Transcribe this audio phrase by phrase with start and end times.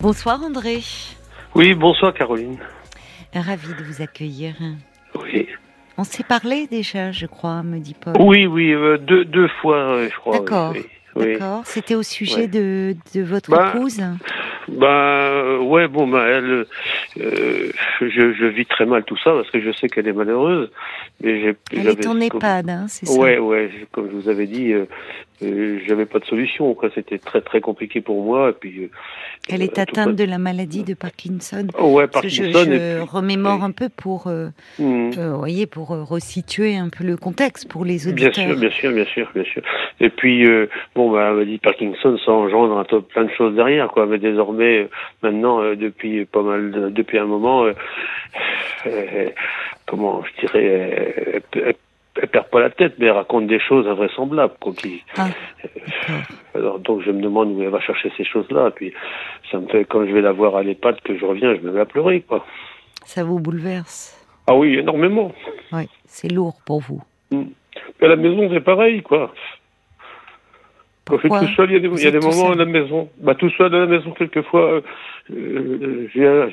[0.00, 0.78] Bonsoir André.
[1.54, 2.56] Oui, bonsoir Caroline.
[3.34, 4.54] Ravi de vous accueillir.
[5.20, 5.46] Oui.
[5.98, 8.14] On s'est parlé déjà, je crois, me dit Paul.
[8.18, 10.38] Oui, oui, euh, deux, deux fois, euh, je crois.
[10.38, 10.72] D'accord.
[10.74, 10.86] oui,
[11.16, 11.32] oui.
[11.32, 11.62] D'accord.
[11.64, 12.46] C'était au sujet Ouais.
[12.48, 14.00] de, de votre Bah, épouse
[14.68, 16.64] Bah, ouais, bon, bah, elle,
[17.20, 17.70] euh,
[18.00, 20.70] je, je vis très mal tout ça parce que je sais qu'elle est malheureuse.
[21.22, 24.46] Mais j'ai, Elle est en EHPAD, hein, c'est ça Ouais, ouais, comme je vous avais
[24.46, 24.72] dit,
[25.40, 26.72] j'avais pas de solution.
[26.74, 28.50] Quoi, c'était très, très compliqué pour moi.
[28.50, 28.90] Et puis, euh,
[29.48, 31.66] Elle est euh, atteinte pas- de la maladie de Parkinson.
[31.78, 32.42] Oh, ouais, je, Parkinson.
[32.52, 34.48] je et puis- remémore un peu pour, euh,
[34.78, 38.34] vous voyez, pour resituer un peu le contexte pour les Bien auditeurs.
[38.48, 39.62] sûr, bien sûr, bien sûr, bien sûr.
[40.00, 43.54] Et puis, euh, bon, bah, elle m'a dit Parkinson, ça engendre un plein de choses
[43.54, 44.06] derrière, quoi.
[44.06, 44.88] Mais désormais,
[45.22, 47.64] maintenant, euh, depuis pas mal, de- depuis un moment,
[49.86, 51.72] comment je dirais, euh,
[52.16, 54.72] elle, perd pas la tête, mais elle raconte des choses invraisemblables, quoi.
[54.72, 55.28] Qui, Ah,
[56.54, 58.70] alors, donc, je me demande où elle va chercher ces choses-là.
[58.70, 58.92] Puis,
[59.50, 61.72] ça me fait, quand je vais la voir à l'EHPAD, que je reviens, je me
[61.72, 62.44] mets à pleurer, quoi.
[63.04, 64.16] Ça vous bouleverse?
[64.46, 65.32] Ah oui, énormément.
[65.72, 67.02] Oui, c'est lourd pour vous.
[67.30, 67.44] Mm.
[68.02, 69.32] À la maison, c'est pareil, quoi.
[71.10, 72.20] Quand je suis tout seul, il y a des, Vous il y a êtes des
[72.20, 73.08] tout moments à la maison.
[73.20, 74.80] Bah, tout seul à la maison, quelquefois, euh,
[75.32, 76.06] euh,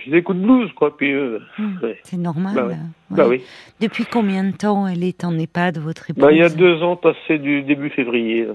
[0.04, 0.96] j'ai des coups de blues, quoi.
[0.98, 2.00] Puis, euh, Hmm, ouais.
[2.04, 2.54] C'est normal.
[2.56, 2.76] Bah ouais.
[3.12, 3.42] bah oui.
[3.82, 6.82] Depuis combien de temps elle est en EHPAD, votre épouse Bah, il y a deux
[6.84, 8.46] ans passé du début février.
[8.46, 8.54] là.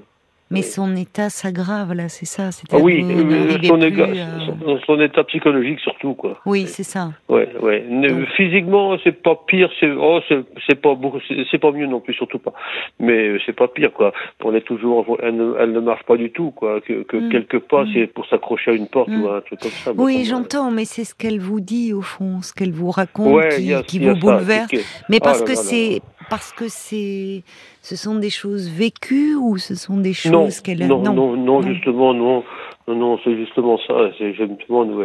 [0.52, 5.80] Mais son état s'aggrave, là, c'est ça Ah oui, euh, n'arrivez son, éga- état psychologique
[5.80, 6.38] surtout, quoi.
[6.46, 7.10] Oui, c'est ça.
[7.28, 7.80] Ouais, ouais.
[7.88, 10.20] Donc- Physiquement, c'est pas pire, c'est oh,
[10.68, 12.52] c'est pas beaucoup, c'est c'est pas mieux non plus, surtout pas.
[13.00, 14.12] Mais euh, c'est pas pire, quoi.
[14.44, 16.80] On est toujours, elle ne, elle ne marche pas du tout, quoi.
[16.80, 17.28] Que, que Mm.
[17.30, 17.88] quelques pas, Mm.
[17.94, 19.22] c'est pour s'accrocher à une porte Mm.
[19.22, 19.92] ou à un truc comme ça.
[19.96, 23.48] Oui, j'entends, mais c'est ce qu'elle vous dit, au fond, ce qu'elle vous raconte, Ouais,
[23.50, 24.70] qui, a- vous bouleverse.
[25.08, 26.00] Mais Ah parce là que c'est...
[26.32, 27.42] Parce que c'est...
[27.82, 30.86] Ce sont des choses vécues ou ce sont des choses qu'elle a...
[30.86, 31.62] non, non, non, non.
[31.62, 32.42] justement, non,
[32.88, 33.94] non, non, c'est justement ça.
[34.16, 34.32] C'est,
[34.66, 35.02] demande où.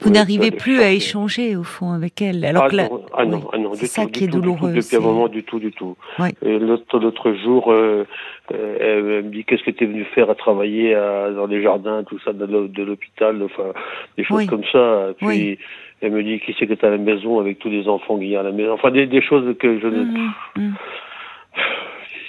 [0.00, 2.44] Vous n'arrivez plus à échanger, au fond, avec elle.
[2.44, 2.88] Alors ah, que là...
[2.88, 4.68] non, ah non, oui, ah non, c'est ça tout, qui est tout, du tout, douloureux.
[4.68, 5.96] depuis c'est- un moment, du tout, du tout.
[6.42, 8.06] L'autre, l'autre jour, euh,
[8.54, 11.60] euh, elle me dit qu'est-ce que tu es venu faire à travailler à, dans les
[11.60, 13.72] jardins, tout ça, de, l'hô- de l'hôpital, enfin,
[14.16, 14.46] des choses Oui.
[14.46, 15.08] comme ça.
[15.18, 15.58] Puis.
[16.00, 18.28] Elle me dit qui c'est que tu à la maison avec tous les enfants qu'il
[18.28, 18.72] y a à la maison?
[18.72, 20.04] Enfin, des, des choses que je ne.
[20.04, 20.74] Mhm, mhm.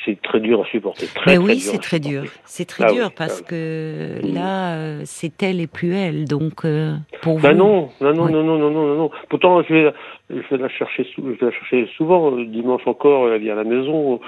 [0.06, 1.07] C'est très dur à supporter.
[1.13, 2.24] Très, Mais oui, c'est très dur.
[2.46, 6.25] C'est très Ah dur oui, parce ah que là, euh, c'est elle et plus elle.
[6.25, 7.58] Donc, euh, pour Ben vous...
[7.58, 9.12] non, non, non, non, non, non, non, non, non.
[9.29, 9.94] Pourtant, je vais,
[10.29, 12.31] je vais la chercher, je vais la chercher souvent.
[12.35, 14.19] euh, Dimanche encore, elle vient à la maison.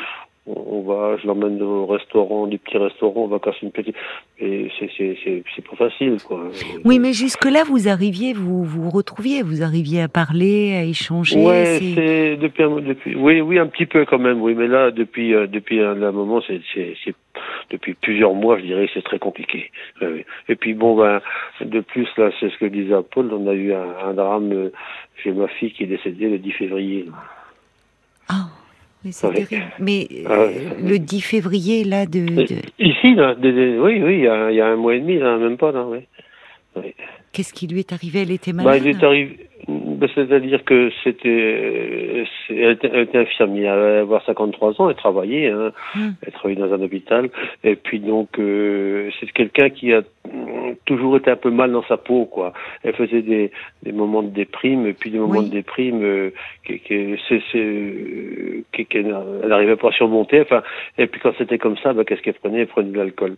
[0.48, 3.26] On, va, je l'emmène au restaurant, des petits restaurants.
[3.26, 3.96] On va casser une petite.
[4.40, 6.42] Et c'est, c'est, c'est, c'est pas facile, quoi.
[6.84, 11.38] Oui, mais jusque-là, vous arriviez, vous vous retrouviez, vous arriviez à parler, à échanger.
[11.46, 14.90] Ouais, c'est- depuis, un, depuis, oui, oui, un petit peu quand même, oui, mais là,
[14.90, 16.60] depuis, euh, depuis un, un moment, c'est,
[17.70, 19.70] depuis plusieurs mois, je dirais, c'est très compliqué.
[20.50, 21.22] Et puis bon, ben,
[21.64, 24.72] de plus là, c'est ce que disait Paul, on a eu un, un drame euh,
[25.24, 27.06] chez ma fille qui est décédée le 10 février.
[29.04, 29.66] Mais c'est terrible.
[29.80, 32.20] Mais euh, Ah le 10 février, là, de...
[32.20, 35.00] Euh, de- Ici, là, oui, oui, il y, a, il y a un mois et
[35.00, 36.00] demi, là, même pas, là, oui.
[36.76, 36.94] oui.
[37.32, 38.22] qu'est-ce qui lui est arrivé?
[38.22, 38.82] Elle était Bah, malade?
[38.86, 39.38] il est arrivé,
[40.02, 44.90] bah, c'est-à-dire que c'était, euh, elle était, elle était infirmière, elle allait avoir 53 ans,
[44.90, 46.16] elle travaillait, hein, Hum.
[46.26, 47.30] elle travaillait dans un hôpital,
[47.64, 50.02] et puis donc, euh, c'est quelqu'un qui a
[50.86, 52.54] toujours été un peu mal dans sa peau, quoi.
[52.84, 53.52] Elle faisait des,
[53.84, 55.46] des moments de déprime, et puis des moments Oui.
[55.50, 56.30] de déprime, euh,
[56.66, 60.64] qui, qui, c'est, c'est, euh, qui, qui- elle n'arrivait pas à surmonter, enfin,
[60.98, 62.62] et puis quand c'était comme ça, bah, qu'est-ce qu'elle prenait?
[62.62, 63.36] Elle prenait de l'alcool.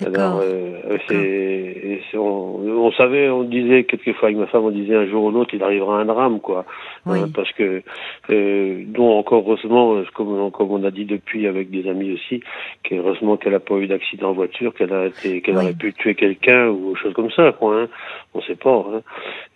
[0.00, 0.40] D'accord.
[0.40, 5.06] Alors, c'est, c'est- on, on savait, on disait quelquefois avec ma femme, on disait un
[5.06, 6.64] jour ou l'autre, il arrivera un drame, quoi.
[7.06, 7.18] Oui.
[7.20, 7.82] Hein, parce que,
[8.30, 12.40] euh, dont encore heureusement, euh, comme, comme on a dit depuis avec des amis aussi,
[12.82, 15.64] qu'heureusement qu'elle n'a pas eu d'accident en voiture, qu'elle a été, qu'elle Oui.
[15.64, 17.82] aurait pu tuer quelqu'un ou chose comme ça, quoi.
[17.82, 17.88] Hein.
[18.34, 18.84] On sait pas.
[18.92, 19.00] Hein.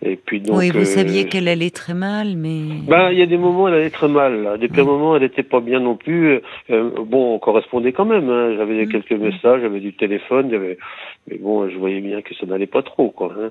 [0.02, 0.56] Et puis donc.
[0.58, 2.60] oui, vous euh, saviez qu'elle allait très mal, mais...
[2.88, 4.42] ben, il y a des moments, elle allait très mal.
[4.42, 4.56] Là.
[4.56, 4.86] Depuis Oui.
[4.86, 6.40] un moment, elle n'était pas bien non plus.
[6.70, 8.28] Euh, bon, on correspondait quand même.
[8.30, 8.54] Hein.
[8.56, 8.88] J'avais Mm.
[8.92, 10.78] quelques messages, j'avais du téléphone, j'avais.
[11.28, 13.34] Mais bon, je voyais bien que ça n'allait pas trop, quoi.
[13.38, 13.50] Hein.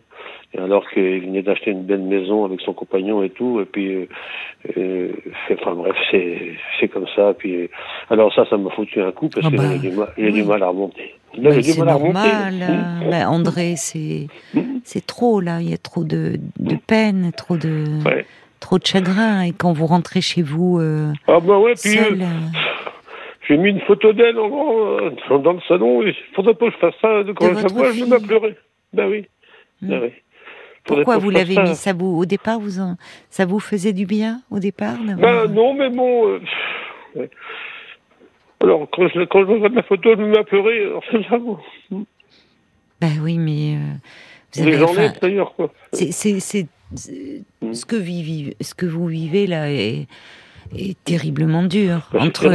[0.54, 3.94] Et alors qu'il venait d'acheter une belle maison avec son compagnon et tout, et puis,
[3.96, 4.08] euh,
[4.78, 5.12] euh,
[5.54, 7.34] enfin bref, c'est c'est comme ça.
[7.38, 7.68] Puis, euh,
[8.10, 10.26] alors ça, ça m'a foutu un coup parce Ah que bah, j'ai du, mal- j'ai
[10.28, 10.34] oui.
[10.34, 11.14] du mal à remonter.
[11.34, 12.54] Du c'est normal.
[12.54, 12.62] Mm.
[12.62, 14.28] euh, ben, André, c'est
[14.84, 15.60] c'est trop là.
[15.62, 18.26] Il y a trop de, de peine, trop de Ouais.
[18.62, 19.42] trop de chagrin.
[19.42, 21.92] Et quand vous rentrez chez vous euh, Ah bah ouais, puis.
[21.98, 22.20] seul,
[23.48, 26.02] J'ai mis une photo d'elle en grand, dans le salon.
[26.04, 27.22] Il faudrait pas que je fasse ça.
[27.36, 28.28] Quand je la vois, je fille.
[28.28, 28.56] pleurer.
[28.94, 29.26] Ben oui.
[29.82, 30.10] Ben oui.
[30.88, 31.76] Pourquoi vous l'avez mis?
[31.76, 32.96] Ça vous au départ vous en,
[33.30, 36.28] ça vous faisait du bien au départ Ben non, mais bon.
[36.28, 36.40] euh,
[37.16, 37.30] ouais.
[38.64, 40.82] Alors, quand je, quand je regarde la photo, je me mets à pleurer.
[40.86, 41.04] Alors,
[41.92, 42.06] bon.
[43.00, 43.94] Ben oui, mais euh,
[44.56, 45.72] Vous avez- enfin, d'ailleurs, quoi.
[45.94, 47.74] c'est, c'est, c'est- c'est- Mm.
[47.74, 50.08] ce que, vivi- ce que vous vivez là est,
[50.76, 52.08] est terriblement dur.
[52.14, 52.48] Bah, entre,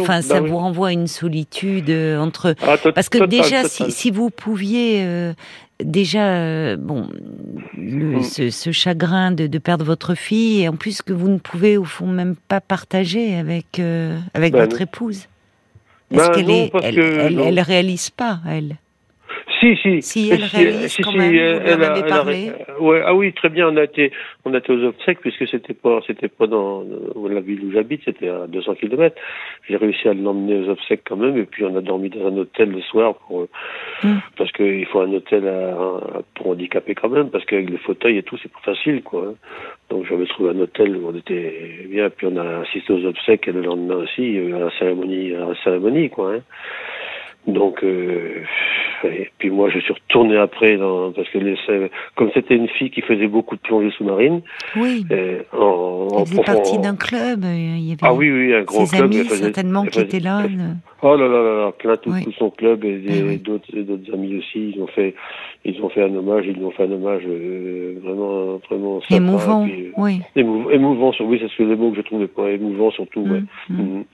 [0.00, 0.48] enfin, Bah ça oui.
[0.50, 2.54] vous renvoie à une solitude euh, entre.
[2.62, 5.32] Ah, Parce que déjà, si, si vous pouviez euh,
[5.84, 7.08] déjà, euh, bon,
[7.76, 8.22] le- Mm.
[8.22, 11.76] ce, ce chagrin de, de perdre votre fille, et en plus que vous ne pouvez
[11.76, 14.82] au fond même pas partager avec euh, avec Ben votre non.
[14.82, 15.26] épouse.
[16.10, 17.44] Est-ce Ben qu'elle est, parce elle, que- elle, non.
[17.46, 18.76] elle réalise pas, elle?
[19.62, 20.02] Si, si.
[20.02, 21.32] Si, elle réalise quand même, vous
[21.64, 23.68] lui en avez parlé euh, ouais, ah oui, très bien.
[23.68, 24.10] On a été,
[24.44, 27.70] on a été aux obsèques puisque c'était pas, c'était pas dans euh, la ville où
[27.72, 29.14] j'habite, c'était à 200 km.
[29.68, 32.36] J'ai réussi à l'emmener aux obsèques quand même, et puis on a dormi dans un
[32.38, 33.48] hôtel le soir pour, euh,
[34.02, 34.18] Hmm.
[34.36, 38.24] parce qu'il faut un hôtel à- pour handicapés quand même, parce qu'avec les fauteuils et
[38.24, 39.26] tout, c'est plus facile, quoi.
[39.28, 39.34] hein.
[39.90, 43.46] Donc j'avais trouvé un hôtel où on était bien, puis on a assisté aux obsèques
[43.46, 46.32] et le lendemain aussi a à la cérémonie, à la cérémonie, quoi.
[46.34, 46.40] hein.
[47.46, 48.42] Donc, euh,
[49.04, 51.56] et puis moi, je suis retourné après, dans, parce que les,
[52.14, 54.42] comme c'était une fille qui faisait beaucoup de plongée sous-marine,
[54.76, 55.04] Oui.
[55.10, 57.44] euh, en Elle faisait partie d'un club.
[57.44, 59.04] euh, Il y avait Ah oui, oui, un gros ses club.
[59.06, 60.42] amis elle faisait- certainement elle qui étaient là.
[60.44, 62.22] elle- Oh là là là là, plein tout, Oui.
[62.22, 63.66] tout son club et, Eh et d'autres
[64.14, 64.72] amis aussi.
[64.76, 65.14] Ils ont fait,
[65.64, 69.16] ils ont fait un hommage, ils ont fait un hommage euh, vraiment, vraiment sympa.
[69.16, 70.20] Émouvant, puis, oui.
[70.36, 73.22] émou- émouvant, sur, oui, c'est ce que le mot que je trouvais pas émouvant surtout.
[73.22, 73.40] Ouais.
[73.68, 74.04] Mm, mm.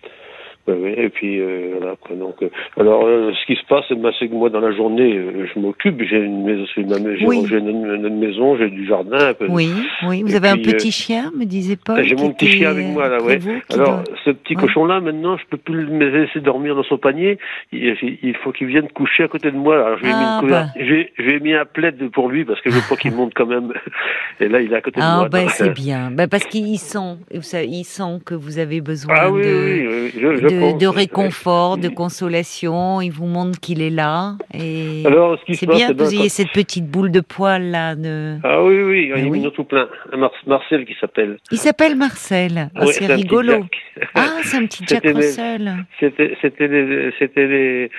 [0.75, 1.97] Et puis euh, voilà.
[2.00, 2.49] Quoi, donc, euh,
[2.79, 5.19] alors, euh, ce qui se passe, bah, c'est que moi, dans la journée,
[5.55, 6.03] je m'occupe.
[6.03, 7.44] J'ai une maison, j'ai Oui.
[7.49, 9.29] j'ai une, une- maison, j'ai du jardin.
[9.29, 9.47] un peu.
[9.49, 9.70] Oui,
[10.06, 10.23] oui.
[10.23, 12.03] Vous Et avez un puis, petit chien, me disait Paul.
[12.05, 13.38] J'ai mon petit chien avec moi là, ouais.
[13.38, 14.62] vous, Alors, doit- ce petit Ouais.
[14.62, 17.38] cochon-là, maintenant, je peux plus le laisser dormir dans son panier.
[17.73, 19.76] Il, il faut qu'il vienne coucher à côté de moi.
[19.76, 20.67] Alors, je lui ai mis, Ah, couver- bah.
[20.79, 23.73] j'ai- mis un plaid pour lui parce que je veux pas qu'il monte quand même.
[24.41, 25.29] Et là, il est à côté de Ah, moi.
[25.29, 26.11] ben donc, c'est bien.
[26.11, 29.87] Ben, parce qu'il sent, vous savez, il sent que vous avez besoin Ah oui, oui,
[29.88, 33.00] oui, je, je de, de réconfort, de consolation.
[33.00, 34.34] Il vous montre qu'il est là.
[34.55, 37.94] Et Alors, ce c'est bien que vous ayez cette petite boule de poil là.
[37.94, 38.37] De...
[38.44, 39.88] Ah oui, oui, Ah il y en a tout plein.
[40.16, 41.38] Mar- Marcel qui s'appelle.
[41.50, 42.70] Il s'appelle Marcel.
[42.75, 43.64] Ah, c'est rigolo.
[44.14, 45.72] Ah, c'est un petit Jack Russell.
[46.00, 47.90] C'était, c'était, les- c'était les,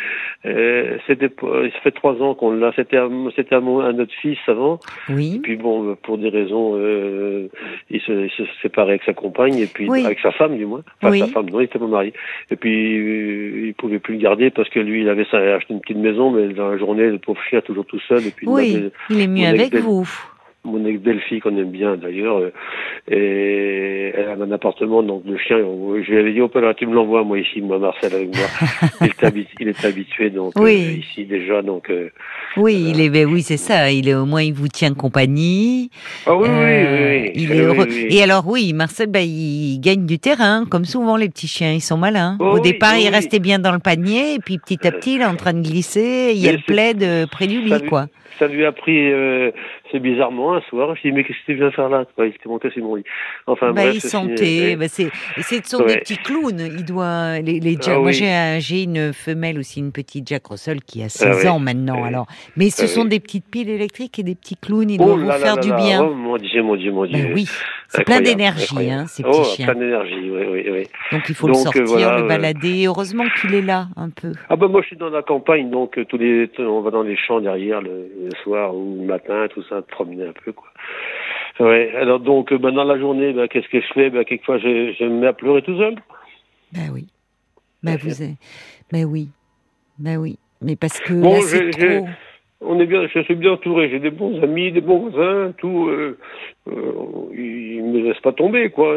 [0.45, 2.71] euh, c'était, pas- ça fait trois ans qu'on l'a.
[2.75, 4.79] C'était, un, c'était un, un notre fils avant.
[5.09, 5.39] Oui.
[5.44, 7.47] Puis bon, pour des raisons, euh,
[7.91, 10.06] il, se, il se séparait avec sa compagne et puis Oui.
[10.06, 10.83] avec sa femme du moins.
[11.01, 11.19] Enfin, Oui.
[11.19, 12.13] sa femme, non, il était pas marié.
[12.51, 15.81] Et puis euh, il pouvait plus le garder parce que lui, il avait acheté une
[15.81, 18.19] petite maison, mais dans la journée, le pauvre chien toujours tout seul.
[18.27, 20.07] Et puis il Oui, m'avait- il est mieux avec vous.
[20.69, 22.51] Mon ex-belle-fille qu'on aime bien d'ailleurs, euh,
[23.12, 26.86] et elle a un appartement, donc le chien, je lui avais dit, oh, là, tu
[26.86, 28.45] me l'envoies moi ici, moi Marcel avec moi.
[29.01, 30.86] il, est habitué, il est habitué donc Oui.
[30.88, 31.89] euh, ici déjà, donc.
[31.89, 32.10] euh,
[32.57, 33.92] Oui, il est, ben oui, c'est ça.
[33.92, 35.89] Il est au moins, il vous tient compagnie.
[36.25, 37.31] Ah oui, oui, Euh, oui, oui.
[37.36, 37.88] Il est heureux.
[38.10, 41.81] Et alors oui, Marcel, ben, il gagne du terrain, comme souvent les petits chiens, ils
[41.81, 42.38] sont malins.
[42.39, 45.16] Oh Au départ, oh il restait bien dans le panier, et puis petit à petit,
[45.16, 46.31] il est en train de glisser.
[46.33, 48.06] Il y a le plaid près du ça lit, lui- quoi.
[48.38, 49.12] Ça lui a pris,
[49.92, 50.95] c'est bizarrement un soir.
[50.95, 52.06] Je dit, mais qu'est-ce que tu viens faire là?
[52.19, 53.03] Il s'était monté sur mon lit.
[53.47, 54.73] Enfin, Bah, bref, il sentait.
[54.73, 55.09] euh, bah, c'est,
[55.39, 56.00] c'est ce sont des Ouais.
[56.00, 56.59] petits clowns.
[56.77, 57.39] Il doit.
[57.39, 58.13] Les, les Ah Moi, oui.
[58.13, 61.50] j'ai, un- j'ai une femelle aussi, une petite Jack Russell qui a 16 oui.
[61.50, 62.01] ans maintenant.
[62.01, 62.07] Oui.
[62.07, 62.27] Alors,
[62.57, 64.89] mais ce Ah sont des petites piles électriques et des petits clowns.
[64.89, 66.03] Ils Oh doivent vous là là faire là du là, bien.
[66.03, 67.17] Oh mon Dieu, mon Dieu, mon Dieu.
[67.17, 67.45] Ben oui,
[67.88, 69.01] c'est plein Incroyable, d'énergie, incroyable.
[69.01, 69.65] hein, ces oh, petits chiens.
[69.67, 70.83] plein d'énergie, oui, oui, oui.
[71.11, 72.85] Donc il faut Donc, le euh, sortir, voilà, le euh, balader.
[72.85, 74.31] Heureusement qu'il est là un peu.
[74.50, 77.15] Ah ben moi je suis dans la campagne donc tous les on va dans les
[77.17, 77.89] champs derrière le,
[78.23, 80.68] le soir ou le matin tout ça promener un peu quoi.
[81.59, 84.09] Ouais alors donc euh, ben, dans la journée ben, qu'est-ce que je fais?
[84.09, 85.95] Ben quelquefois je, je me mets à pleurer tout seul.
[86.73, 87.07] Ben oui.
[87.83, 88.37] Ben vous êtes.
[88.92, 89.30] Ben oui.
[89.97, 90.37] Ben oui.
[90.61, 92.07] Mais parce que Bon, là c'est trop.
[92.61, 95.87] On est bien je suis bien entouré j'ai des bons amis des bons voisins tout
[95.87, 96.18] euh,
[96.68, 98.95] euh, ils me laissent pas tomber quoi.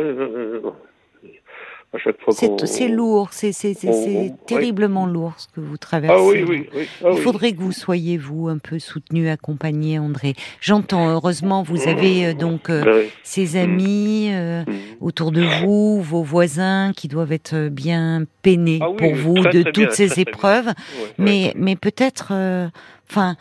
[1.95, 5.35] Euh, à chaque fois qu'on C'est, lourd, c'est, c'est, c'est, on- c'est on- terriblement lourd
[5.37, 6.17] ce que vous traversez.
[6.19, 6.87] Ah oui oui oui.
[7.05, 10.35] Ah, Il faudrait que vous soyez, vous, un peu soutenu, accompagné, André.
[10.61, 14.73] J'entends, heureusement, vous avez euh, donc euh, Ben ces amis euh, Mm.
[15.01, 19.63] autour de vous, vos voisins qui doivent être bien peinés Ah pour vous très, de
[19.63, 20.67] très toutes bien, ces très, épreuves.
[20.67, 20.73] Ouais,
[21.03, 21.09] ouais.
[21.19, 22.69] Mais, mais peut-être, euh,
[23.11, 23.37] enfin,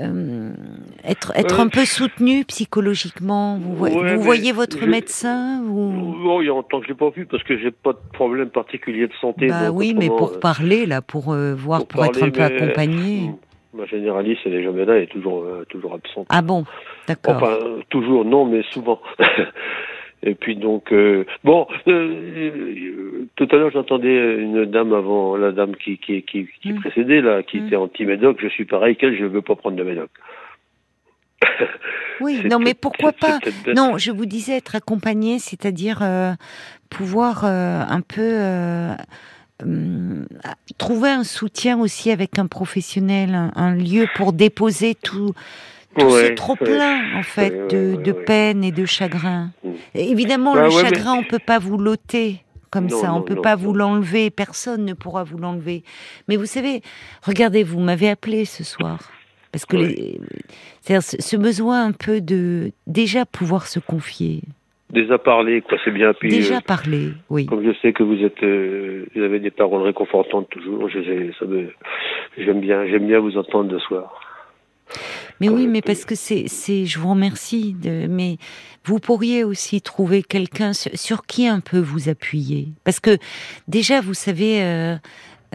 [0.00, 0.50] euh,
[1.04, 1.64] être, être Ouais.
[1.64, 3.58] un peu soutenu psychologiquement.
[3.58, 6.14] Vous, voyez- Ouais, vous mais voyez votre je- médecin ou...
[6.26, 7.98] Oh, il y a longtemps que je l'ai pas vu parce que j'ai pas de
[8.12, 9.46] problème particulier de santé.
[9.48, 12.42] Bah oui, mais pour euh, parler là, pour euh, voir, pour pour, être un peu
[12.42, 13.30] accompagné.
[13.74, 16.26] Ma généraliste, elle est jamais là, elle est toujours, euh, toujours absente.
[16.30, 16.64] Ah bon,
[17.06, 17.36] d'accord.
[17.36, 19.00] Enfin, euh, toujours, non, mais souvent.
[20.26, 25.52] Et puis donc, euh, bon, euh, euh, tout à l'heure j'entendais une dame avant, la
[25.52, 26.80] dame qui qui qui, qui Mm.
[26.80, 27.66] précédait là, qui Mm.
[27.66, 28.38] était anti-médoc.
[28.42, 30.10] Je suis pareil qu'elle, je veux pas prendre de médoc.
[32.20, 33.38] Oui, non, mais pourquoi pas.
[33.74, 36.32] Non, je vous disais être accompagné, c'est-à-dire euh,
[36.90, 38.38] pouvoir un peu
[39.62, 40.26] hum,
[40.78, 45.34] trouver un soutien aussi avec un professionnel, un, un lieu pour déposer tout,
[45.98, 49.50] tout ce trop plein en fait de, de peine et de chagrin.
[49.64, 49.70] Mm.
[49.94, 53.72] évidemment, bah le chagrin, on peut pas vous l'ôter comme ça, on peut pas vous
[53.72, 55.82] l'enlever, personne ne pourra vous l'enlever.
[56.28, 56.82] Mais vous savez,
[57.22, 58.98] regardez, vous m'avez appelé ce soir
[59.52, 59.76] parce que
[60.82, 64.42] ce besoin un peu de déjà pouvoir se confier.
[64.90, 66.12] Déjà parler, quoi, c'est bien.
[66.12, 67.46] Puis, déjà euh, parler, oui.
[67.46, 70.88] Comme je sais que vous êtes, euh, vous avez des paroles réconfortantes toujours.
[70.88, 74.20] j'aime bien, j'aime bien vous entendre ce soir.
[75.40, 77.74] Mais oui, mais parce que c'est, c'est, je vous remercie.
[77.74, 78.38] De, mais
[78.84, 83.18] vous pourriez aussi trouver quelqu'un sur, qui un peu vous appuyer, parce que
[83.68, 84.62] déjà, vous savez.
[84.62, 84.96] Euh,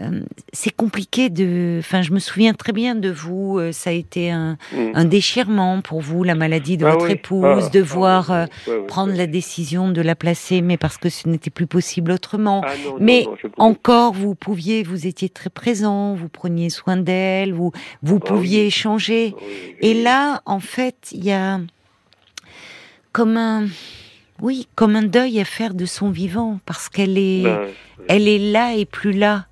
[0.00, 0.22] euh,
[0.52, 1.76] c'est compliqué de.
[1.80, 3.58] Enfin, je me souviens très bien de vous.
[3.58, 5.04] Euh, ça a été un, mm.
[5.04, 7.70] déchirement pour vous, la maladie de ah votre épouse, ah.
[7.70, 8.46] de voir ah
[8.88, 12.62] prendre la décision de la placer, mais parce que ce n'était plus possible autrement.
[12.98, 13.26] mais
[13.58, 17.72] encore, vous pouviez, vous étiez très présent, vous preniez soin d'elle, vous
[18.02, 19.34] vous pouviez échanger.
[19.80, 21.60] Et là, en fait, il y a
[23.12, 23.66] comme un
[24.40, 27.68] oui, comme un deuil à faire de son vivant, parce qu'elle est, ben,
[28.08, 29.46] elle est là et plus là.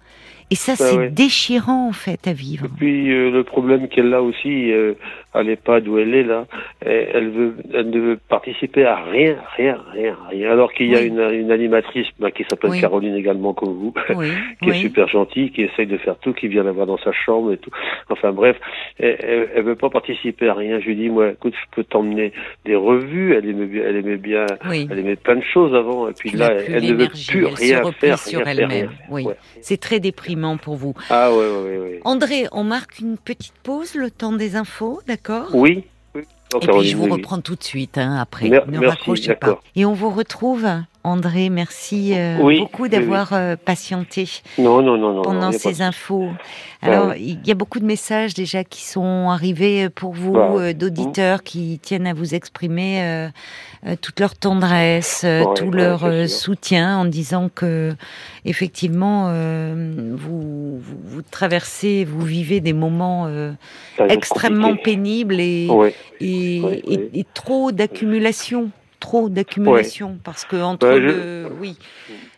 [0.50, 2.66] Et ça, bah c'est déchirant en fait à vivre.
[2.66, 4.94] Et puis euh, le problème qu'elle a aussi euh,
[5.32, 6.46] à l'EHPAD où elle est là,
[6.80, 10.50] elle veut, elle ne veut participer à rien, rien, rien, rien.
[10.50, 13.94] Alors qu'il y a une, une, animatrice bah, qui s'appelle Caroline également comme vous,
[14.62, 17.12] qui est super gentille, qui essaye de faire tout, qui vient la voir dans sa
[17.12, 17.70] chambre et tout.
[18.08, 18.56] Enfin bref,
[18.98, 20.80] elle, elle, veut pas participer à rien.
[20.80, 22.32] Je lui dis moi, écoute, je peux t'emmener
[22.64, 23.34] des revues.
[23.36, 26.08] Elle aimait bien, elle aimait bien, elle aimait plein de choses avant.
[26.08, 28.90] Et puis là, elle, ne veut plus rien faire, sur elle-même.
[29.10, 29.26] Oui,
[29.60, 30.94] c'est très déprimant pour vous.
[31.08, 31.98] Ah oui, oui, oui.
[32.04, 35.19] André, on marque une petite pause, le temps des infos, d'accord?
[35.52, 35.84] Oui.
[36.16, 38.48] Et puis je vous reprends tout de suite hein, après.
[38.48, 39.60] ne raccrochez pas.
[39.76, 40.66] Et on vous retrouve
[41.02, 44.28] André, merci euh, beaucoup d'avoir euh, patienté
[44.58, 46.28] non, non, non, pendant ces infos.
[46.82, 50.72] Alors, il y a beaucoup de messages déjà qui sont arrivés pour vous, bah, euh,
[50.74, 53.28] d'auditeurs qui tiennent à vous exprimer
[54.02, 55.24] toute leur tendresse,
[55.56, 57.94] tout leur soutien en disant que,
[58.44, 63.26] effectivement, vous, vous, traversez, vous vivez des moments
[63.98, 65.66] extrêmement pénibles et,
[66.20, 71.76] et trop d'accumulation trop d'accumulation parce que entre bah, le, oui,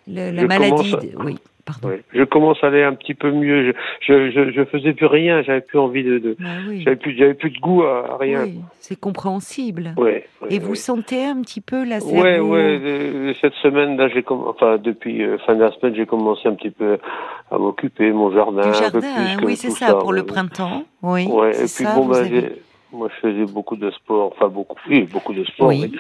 [0.07, 1.37] la maladie, oui.
[1.65, 1.91] Pardon.
[2.13, 3.73] Je commence à aller un petit peu mieux.
[4.01, 5.43] Je, je, je, faisais plus rien.
[5.43, 6.19] J'avais plus envie de.
[6.19, 6.47] de bah
[6.81, 8.43] J'avais plus, j'avais plus de goût à, rien.
[8.43, 9.95] Oui, c'est compréhensible.
[9.97, 11.99] Ouais, Et vous sentez un petit peu là.
[12.05, 13.35] Ouais, ouais.
[13.41, 16.71] Cette semaine là, j'ai enfin depuis euh, fin de la semaine, j'ai commencé un petit
[16.71, 16.99] peu
[17.51, 18.69] à m'occuper mon jardin.
[18.69, 20.83] Du jardin, un peu plus oui, c'est ça, pour le printemps.
[21.03, 21.29] Oui.
[21.29, 21.51] Ouais.
[21.51, 22.23] Et puis ça, bon, bah,
[22.93, 25.73] moi, je faisais beaucoup de sport, enfin beaucoup, oui, beaucoup de sport.
[25.73, 25.91] et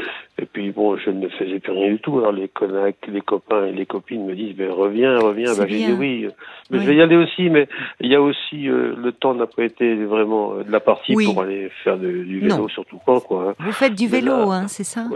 [0.52, 2.18] puis bon, je ne faisais plus rien du tout.
[2.18, 5.54] Alors les connacs, les copains et les copines me disent, ben reviens, reviens.
[5.56, 6.28] Ben, j'ai dit oui,
[6.70, 7.48] mais je vais y aller aussi.
[7.50, 7.68] Mais
[8.00, 11.14] il y a aussi euh, le temps n'a pas été vraiment euh, de la partie
[11.14, 13.50] pour aller faire du vélo, surtout pas quoi.
[13.50, 13.54] Hein.
[13.64, 15.06] Vous faites du vélo, hein, c'est ça?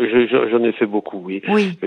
[0.50, 1.42] J'en ai fait beaucoup, oui.
[1.48, 1.78] Oui.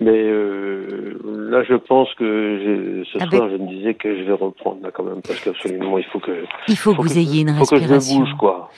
[0.00, 4.22] Mais, euh, là, je pense que ce ah, soir, ben je me disais que je
[4.22, 7.42] vais reprendre là quand même parce qu'absolument, il faut que il faut, que, vous ayez
[7.42, 8.18] une respiration.
[8.18, 8.70] Faut que je bouge quoi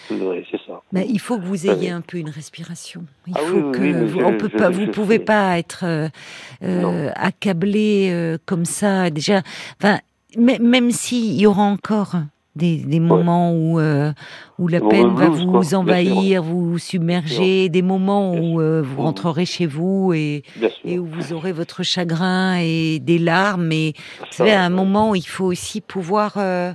[0.51, 0.83] c'est ça.
[0.93, 3.05] Mais il faut que vous ayez un peu une respiration.
[3.27, 6.09] Il ah faut que vous, on peut pas, vous pouvez pas être euh,
[6.63, 9.11] euh accablé euh, comme ça.
[9.11, 9.43] Déjà,
[9.81, 9.99] enfin,
[10.37, 12.17] même s'il y aura encore
[12.59, 14.13] des, des moments où euh,
[14.59, 19.67] où la peine va vous envahir, vous submerger, des moments où euh, vous rentrerez chez
[19.67, 20.43] vous et,
[20.85, 23.71] et où vous aurez votre chagrin et des larmes.
[23.71, 26.73] Et vous savez, à un moment, il faut aussi pouvoir euh,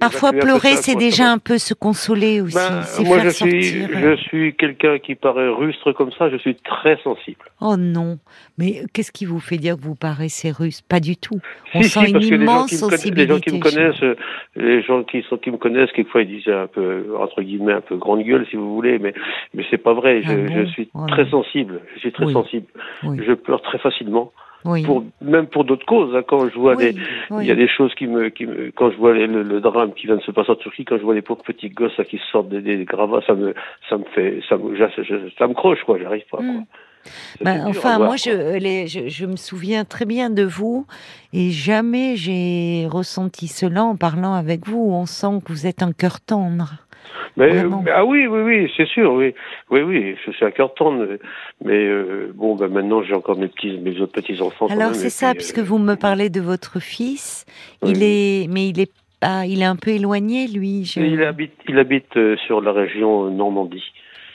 [0.00, 2.56] Parfois pleurer, c'est déjà un peu se consoler aussi.
[2.56, 6.30] Ben, moi, je suis, je suis quelqu'un qui paraît rustre comme ça.
[6.30, 7.44] Je suis très sensible.
[7.60, 8.18] Oh non,
[8.58, 10.80] mais qu'est-ce qui vous fait dire que vous paraissez russe?
[10.80, 11.40] Pas du tout.
[11.74, 13.26] On sent une immense sensibilité.
[13.26, 14.16] Les gens qui me connaissent,
[14.56, 17.80] les gens qui sont qui me connaissent, quelquefois ils disent un peu entre guillemets un
[17.80, 19.12] peu grande gueule si vous voulez, mais
[19.54, 20.22] mais c'est pas vrai.
[20.22, 21.80] Je, ah je suis oh très sensible.
[21.94, 22.66] Je suis très sensible.
[23.02, 24.32] Je pleure très facilement.
[24.62, 26.14] Pour, même pour d'autres causes.
[26.14, 28.96] Hein, quand je vois il y a des choses qui me, qui me quand je
[28.96, 31.42] vois le, drame qui vient de se passer en Turquie, quand je vois les pauvres
[31.42, 33.54] petits gosses qui sortent des, des, gravats, ça me,
[33.88, 34.76] ça me fait, ça me,
[35.38, 35.98] ça me croche quoi.
[35.98, 36.38] J'arrive pas.
[36.38, 36.64] Quoi.
[37.40, 40.86] Ben, enfin, moi, je, les, je, je, me souviens très bien de vous
[41.32, 44.90] et jamais j'ai ressenti cela en parlant avec vous.
[44.92, 46.74] On sent que vous êtes un cœur tendre.
[47.36, 49.34] Mais, ah oui, oui, oui, c'est sûr, oui,
[49.70, 51.06] oui, oui, je suis à cœur tendre,
[51.64, 54.66] mais euh, bon, ben maintenant j'ai encore mes petits, mes autres petits enfants.
[54.68, 57.46] Alors c'est ça, puisque vous me parlez de votre fils,
[57.84, 60.82] il est, mais il est pas, il est un peu éloigné, lui.
[60.96, 63.84] Il habite, il habite euh, sur la région Normandie.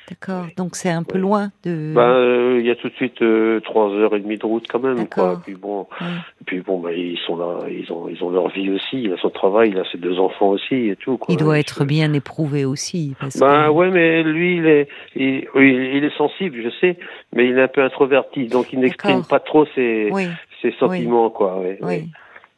[0.10, 0.46] D'accord.
[0.58, 1.94] Donc c'est un peu loin de.
[1.96, 4.66] Ben, euh, il y a tout de suite euh, trois heures et demie de route
[4.70, 5.08] quand même.
[5.08, 5.42] Quoi.
[5.44, 6.08] Puis bon, Ouais.
[6.46, 9.18] puis bon, ben, ils sont là, ils ont, ils ont leur vie aussi, il a
[9.18, 11.18] son travail, il a ses deux enfants aussi et tout.
[11.18, 11.34] Quoi.
[11.34, 13.16] Il doit être bien éprouvé aussi.
[13.20, 13.70] Parce Ben que...
[13.72, 16.98] ouais, mais lui, il est, il, oui, il est sensible, je sais,
[17.34, 20.28] mais il est un peu introverti, donc il n'exprime pas trop ses, Oui,
[20.62, 21.60] ses sentiments, quoi.
[21.60, 22.04] Ouais, oui, ouais.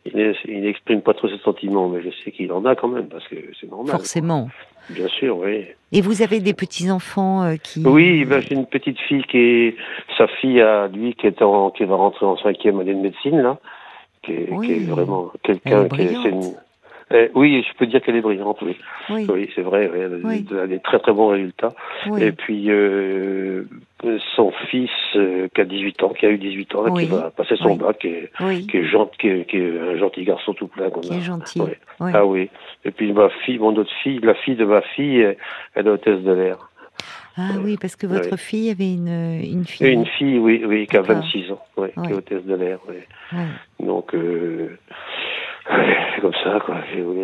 [0.05, 2.87] Il est- il n'exprime pas trop ses sentiments, mais je sais qu'il en a quand
[2.87, 3.91] même, parce que c'est normal.
[3.91, 4.49] forcément.
[4.89, 5.65] Bien sûr, oui.
[5.91, 7.83] Et vous avez des petits enfants euh, qui.
[7.85, 9.75] Oui, ben, j'ai une petite fille qui est
[10.17, 13.41] sa fille à lui qui est en qui va rentrer en cinquième année de médecine
[13.41, 13.57] là,
[14.23, 14.67] qui est, Oui.
[14.67, 16.25] qui est vraiment quelqu'un est qui est, brillante.
[16.25, 16.55] une-
[17.09, 18.75] Eh, oui, je peux dire qu'elle est brillante, oui.
[19.09, 20.41] Oui, Oui, c'est vrai, oui, elle, a Oui.
[20.41, 21.73] des- elle a des très très bons résultats.
[22.09, 22.21] oui.
[22.21, 23.63] Et puis euh,
[24.35, 27.05] son fils euh, qui a 18 ans, qui a eu 18 ans, là, Oui.
[27.05, 27.77] qui va passer son Oui.
[27.77, 30.67] bac, qui est, oui, qui est gentil, qui est, qui est un gentil garçon tout
[30.67, 31.61] plein qui est gentil.
[31.99, 32.49] Ah oui.
[32.85, 35.35] Et puis ma fille, mon autre fille, la fille de ma fille,
[35.75, 36.57] elle est hôtesse de l'air.
[37.39, 39.07] Ah oui, parce que votre fille avait une,
[39.43, 39.85] une fille.
[39.87, 41.21] Et une fille, oui, oui, qui a D'accord.
[41.21, 41.61] 26 ans,
[42.03, 42.79] qui est hôtesse de l'air.
[43.79, 44.77] Donc, euh,
[46.21, 46.77] comme ça, quoi.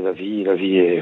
[0.03, 1.01] La vie, la vie est.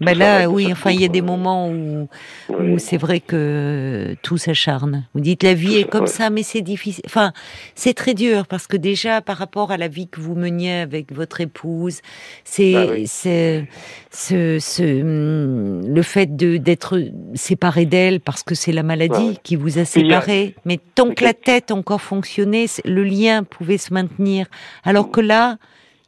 [0.00, 2.08] Ben tout là, oui, enfin, il y a des moments où,
[2.48, 5.06] où c'est vrai que tout s'acharne.
[5.14, 6.06] Vous dites la vie est comme ouais.
[6.06, 7.02] ça, mais c'est difficile.
[7.06, 7.32] Enfin,
[7.74, 11.12] c'est très dur parce que déjà, par rapport à la vie que vous meniez avec
[11.12, 12.00] votre épouse,
[12.44, 13.04] c'est Bah oui.
[13.06, 13.66] c'est
[14.10, 16.98] ce, ce, hum, le fait de d'être
[17.34, 19.36] séparé d'elle parce que c'est la maladie Ouais, ouais.
[19.42, 20.54] qui vous a séparé.
[20.64, 24.46] Mais tant que la tête encore fonctionnait, le lien pouvait se maintenir.
[24.84, 25.58] Alors que là,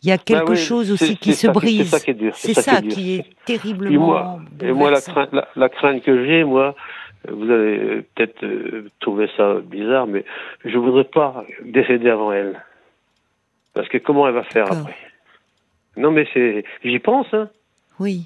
[0.02, 1.90] il y a quelque Bah oui, chose aussi qui se ça brise.
[1.90, 2.32] C'est ça qui est dur.
[2.36, 2.92] C'est qui ça est dur.
[2.92, 4.06] qui est Puis terriblement.
[4.06, 6.74] moi, et moi la, crainte, la, la crainte que j'ai, moi,
[7.28, 10.24] vous allez peut-être euh, trouver ça bizarre, mais
[10.64, 12.60] je voudrais pas décéder avant elle.
[13.74, 14.96] Parce que comment elle va faire après?
[15.96, 17.48] Non, mais c'est, j'y pense, hein.
[18.00, 18.24] Oui.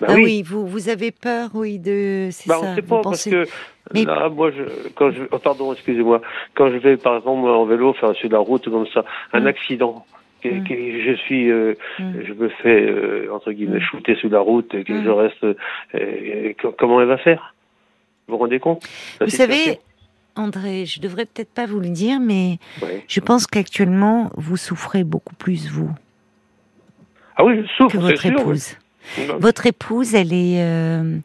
[0.00, 0.24] Bah ah oui.
[0.24, 0.42] oui.
[0.44, 2.28] vous, vous avez peur, oui, de.
[2.32, 2.66] C'est Bah, ça.
[2.66, 3.52] on sait pas pensez- parce que
[3.94, 6.20] Mais- là, moi, je, quand je, oh, pardon, excusez-moi,
[6.54, 9.46] quand je vais par exemple en vélo, faire sur la route comme ça, un Mm.
[9.46, 10.04] accident,
[10.42, 10.64] que, Mm.
[10.64, 12.12] que je suis, euh, Mm.
[12.26, 13.82] je me fais entre entre guillemets Mm.
[13.82, 15.04] shooter sur la route et que Mm.
[15.04, 15.44] je reste,
[15.94, 17.54] euh, comment elle va faire?
[18.26, 18.82] Vous vous rendez compte?
[19.20, 19.78] Vous savez,
[20.36, 23.02] André, je devrais peut-être pas vous le dire, mais Ouais.
[23.08, 25.90] je pense qu'actuellement, vous souffrez beaucoup plus, vous,
[27.36, 28.32] Ah oui, je souffre, que votre sûr.
[28.32, 28.76] épouse.
[28.78, 28.84] oui.
[29.38, 30.62] Votre épouse, elle est.
[30.62, 31.18] euh,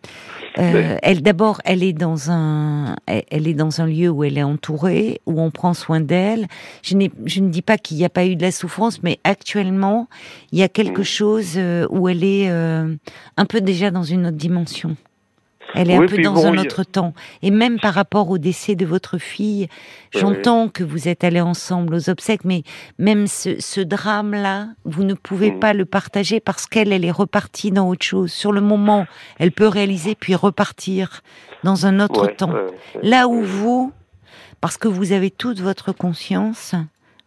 [0.60, 4.44] euh, elle d'abord, elle est dans un, elle est dans un lieu où elle est
[4.44, 6.48] entourée, où on prend soin d'elle.
[6.84, 10.08] Je, je ne dis pas qu'il n'y a pas eu de la souffrance, mais actuellement,
[10.52, 12.96] il y a quelque chose euh, où elle est euh,
[13.38, 14.96] un peu déjà dans une autre dimension.
[15.76, 17.14] Elle est Oui, un peu dans bon, un a- autre temps.
[17.42, 19.68] Et même par rapport au décès de votre fille,
[20.12, 22.64] j'entends que vous êtes allés ensemble aux obsèques, mais
[23.00, 25.60] même ce, ce drame-là, vous ne pouvez Mm.
[25.60, 28.32] pas le partager parce qu'elle, elle est repartie dans autre chose.
[28.32, 29.06] Sur le moment,
[29.40, 31.22] elle peut réaliser puis repartir
[31.64, 32.52] dans un autre Ouais, temps.
[32.52, 32.68] ouais.
[33.02, 33.92] Là où vous,
[34.62, 36.76] parce que vous avez toute votre conscience,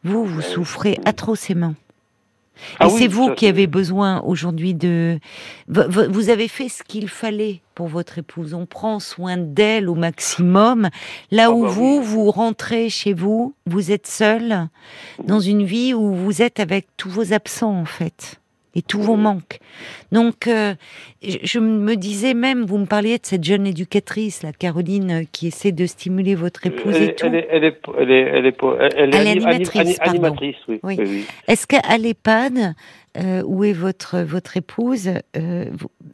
[0.05, 1.75] vous, vous souffrez atrocement.
[2.79, 5.19] Ah Et oui, c'est vous ça, qui avez besoin aujourd'hui de...
[5.69, 8.55] Vous avez fait ce qu'il fallait pour votre épouse.
[8.55, 10.89] On prend soin d'elle au maximum.
[11.31, 12.05] Là Ah où bah vous, oui.
[12.05, 14.69] vous rentrez chez vous, vous êtes seul
[15.25, 18.41] dans une vie où vous êtes avec tous vos absents en fait.
[18.75, 19.61] Et tous vos manques.
[20.13, 20.75] Donc, euh,
[21.43, 25.47] je, me disais même, vous me parliez de cette jeune éducatrice, la Caroline, euh, qui
[25.49, 27.27] essaie de stimuler votre épouse elle, et tout.
[27.27, 29.81] elle est, elle est, elle est, elle est, pas- elle, elle Elle est anim- animatrice,
[29.81, 30.11] anim- pardon.
[30.13, 30.81] animatrice, oui.
[30.83, 30.97] Oui.
[30.99, 31.25] oui, oui.
[31.49, 32.75] Est-ce qu'à l'EHPAD,
[33.19, 35.65] euh, où est votre votre épouse, euh,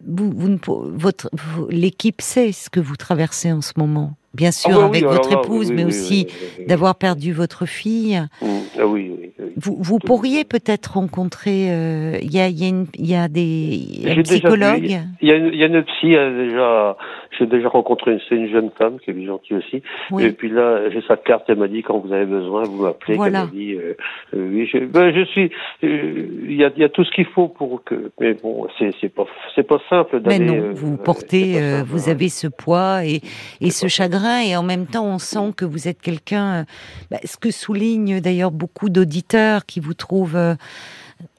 [0.06, 0.58] vous, vous,
[0.94, 1.30] votre
[1.70, 4.14] l'équipe sait ce que vous traversez en ce moment?
[4.34, 6.26] Bien sûr, Ah oui, avec oui, votre épouse, oui, mais oui, aussi
[6.66, 8.18] d'avoir perdu votre fille.
[8.40, 8.46] Mm.
[8.78, 9.10] Ah oui.
[9.56, 11.66] Vous, vous pourriez peut-être rencontrer.
[11.70, 15.01] euh, Il y, a, il y, a une- il y a des un psychologue?
[15.20, 16.96] Il y a une, il y a une psy, elle déjà,
[17.38, 19.82] j'ai déjà rencontré une, c'est une jeune femme qui est gentille aussi.
[20.10, 20.24] Oui.
[20.24, 23.14] Et puis là, j'ai sa carte, elle m'a dit quand vous avez besoin, vous m'appelez.
[23.16, 23.40] Voilà.
[23.40, 23.94] qu'elle m'a dit, euh,
[24.34, 25.50] euh, oui, je, ben, je suis,
[25.84, 28.66] euh, il y a, il y a tout ce qu'il faut pour que, mais bon,
[28.78, 30.46] c'est, c'est pas, c'est pas simple Mais d'aller.
[30.46, 32.12] non, euh, vous portez, simple, vous hein.
[32.12, 33.20] avez ce poids et,
[33.60, 36.64] et ce chagrin, et en même temps, on sent que vous êtes quelqu'un.
[37.10, 40.38] bah, ce que soulignent d'ailleurs beaucoup d'auditeurs qui vous trouvent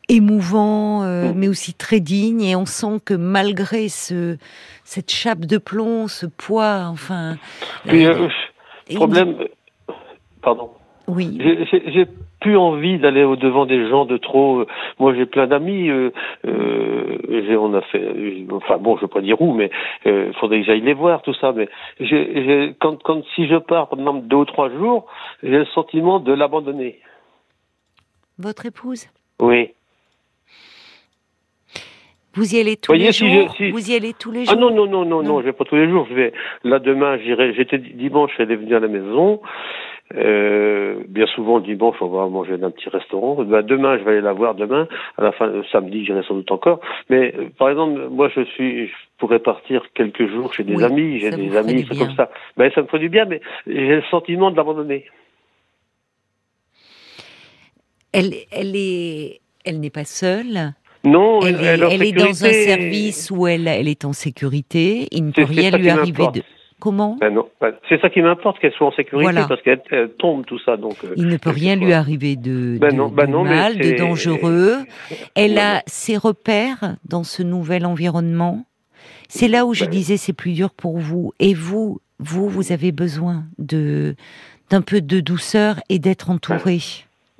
[0.10, 1.34] émouvant, euh, Mm.
[1.38, 4.38] mais aussi très digne, et on sent que malgré ce
[4.84, 7.38] cette chape de plomb, ce poids, enfin.
[7.88, 8.28] Puis, euh,
[8.92, 9.94] euh, problème, euh,
[10.42, 10.72] pardon.
[11.08, 11.38] Oui.
[11.42, 12.08] J'ai-
[12.40, 14.60] plus envie d'aller au devant des gens de trop.
[14.60, 14.68] euh,
[15.00, 15.88] Moi, j'ai plein d'amis.
[15.90, 16.12] Euh,
[16.46, 18.02] euh, on a fait.
[18.04, 19.72] euh, Enfin bon, je veux pas dire où, mais
[20.06, 21.54] il faudrait que j'aille les voir, tout ça.
[21.54, 21.70] Mais
[22.02, 25.06] j'ai- quand, quand si je pars, par exemple, deux ou trois jours,
[25.42, 27.00] j'ai le sentiment de l'abandonner.
[28.40, 29.08] Votre épouse?
[29.40, 29.70] Oui.
[32.36, 34.88] Vous y allez tous les jours Vous y allez tous les jours Ah non, non,
[34.88, 36.08] non, non, non, je vais pas tous les jours.
[36.10, 37.54] Je vais là demain, j'irai.
[37.54, 39.40] J'étais dimanche, elle est venue à la maison.
[40.16, 43.36] Euh, bien souvent dimanche, on va manger dans un petit restaurant.
[43.44, 44.88] Ben, demain, je vais aller la voir demain.
[45.18, 46.80] À la fin, samedi, j'irai sans doute encore.
[47.10, 51.20] Mais euh, par exemple, moi, je suis, je pourrais partir quelques jours chez des amis.
[51.20, 52.30] J'ai des amis, c'est comme ça.
[52.58, 55.06] Ben, ça me fait du bien, mais j'ai le sentiment de l'abandonner.
[58.12, 60.74] Elle, elle est, elle n'est pas seule.
[61.04, 65.08] Non, elle, est, dans un service où elle, est en sécurité.
[65.12, 66.42] Il ne peut rien lui arriver de.
[66.80, 69.82] Comment ben non, ben, c'est ça qui m'importe qu'elle soit en sécurité parce qu'elle
[70.20, 70.96] tombe tout ça donc.
[71.06, 74.80] Euh, Il ne peut rien lui arriver de, ben non, ben non, mal, de dangereux.
[75.34, 78.66] Elle a ses repères dans ce nouvel environnement.
[79.30, 81.32] C'est là où je disais c'est plus dur pour vous.
[81.40, 84.16] Et vous, vous, vous avez besoin de
[84.70, 86.80] d'un peu de douceur et d'être entouré.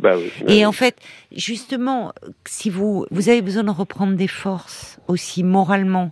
[0.04, 0.98] Bah oui, bah et en fait,
[1.32, 2.12] justement,
[2.46, 6.12] si vous vous avez besoin de reprendre des forces aussi moralement,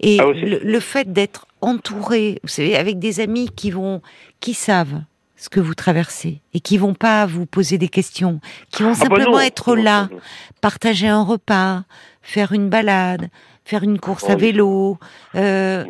[0.00, 4.00] et ah, le, fait d'être entouré, vous savez, avec des amis qui vont,
[4.40, 5.02] qui savent
[5.36, 8.98] ce que vous traversez et qui vont pas vous poser des questions, qui vont ah
[9.00, 10.08] bah simplement être là,
[10.62, 11.84] partager un repas,
[12.22, 13.28] faire une balade,
[13.66, 14.98] faire une course oh à vélo,
[15.34, 15.84] euh,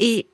[0.00, 0.26] et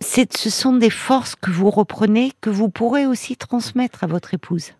[0.00, 4.72] ce sont des forces que vous reprenez, que vous pourrez aussi transmettre à votre épouse.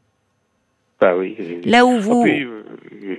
[1.01, 1.37] Bah oui.
[1.65, 2.27] Là où vous.
[2.27, 2.65] Euh,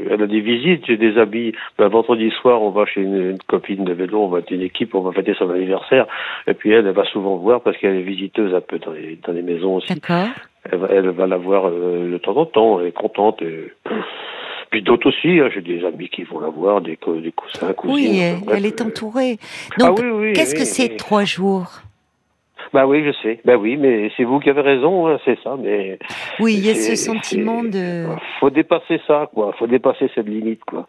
[0.09, 1.53] elle a des visites, j'ai des amis.
[1.77, 4.93] Ben, vendredi soir, on va chez une, copine de vélo, on va être une équipe,
[4.93, 6.05] on va fêter son anniversaire.
[6.47, 9.17] Et puis elle, elle va souvent voir parce qu'elle est visiteuse un peu dans les,
[9.25, 9.93] dans les maisons aussi.
[9.93, 10.27] D'accord.
[10.71, 13.41] Elle, elle, va la voir euh, de temps en temps, elle est contente.
[13.41, 13.73] Et...
[14.69, 18.39] Puis d'autres aussi, hein, j'ai des amis qui vont la voir, des, des coussins, cousines.
[18.47, 19.37] Oui, elle, est entourée.
[19.77, 21.81] Donc, ah, oui, oui, qu'est-ce que c'est trois jours?
[22.73, 23.39] Bah oui, je sais.
[23.45, 25.55] Bah oui, mais c'est vous qui avez raison, hein, c'est ça.
[25.57, 25.99] Mais
[26.39, 28.05] oui, il y a ce sentiment de.
[28.39, 29.53] Faut dépasser ça, quoi.
[29.57, 30.87] Faut dépasser cette limite, quoi.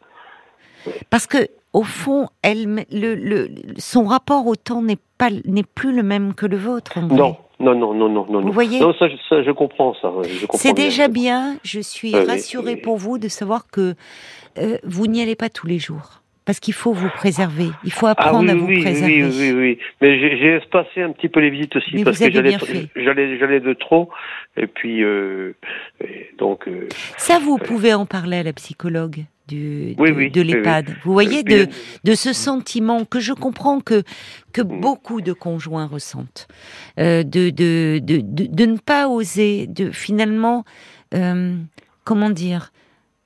[1.10, 1.38] Parce que
[1.72, 6.34] au fond, elle, le, le, son rapport au temps n'est pas n'est plus le même
[6.34, 6.98] que le vôtre.
[7.00, 8.40] Non, non, non, non, non, non.
[8.40, 10.12] Vous voyez Non, ça, ça, je comprends ça.
[10.54, 11.56] C'est déjà bien.
[11.62, 13.94] Je suis rassurée pour vous de savoir que
[14.58, 16.21] euh, vous n'y allez pas tous les jours.
[16.44, 17.68] Parce qu'il faut vous préserver.
[17.84, 19.24] Il faut apprendre ah, oui, à vous oui, préserver.
[19.24, 19.78] Oui, oui, oui.
[20.00, 24.10] Mais j'ai espacé un petit peu les visites aussi Mais parce que j'allais, de trop.
[24.56, 25.54] Et puis, euh,
[26.02, 26.66] et donc.
[26.66, 30.46] Euh, Ça, vous pouvez en parler à la psychologue du, Oui, de, oui, de oui,
[30.48, 30.88] l'EHPAD.
[30.88, 30.94] oui.
[31.04, 31.66] Vous voyez, puis, de, euh,
[32.04, 34.02] de ce sentiment que je comprends que,
[34.52, 34.80] que Mm.
[34.80, 36.48] beaucoup de conjoints ressentent.
[36.98, 40.64] Euh, de, de, de, de, de ne pas oser, de finalement,
[41.14, 41.54] euh,
[42.04, 42.72] comment dire,